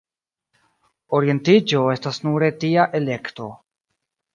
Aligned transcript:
Orientiĝo 1.19 1.85
estas 1.99 2.21
nure 2.27 2.53
tia 2.67 2.91
elekto. 3.03 3.57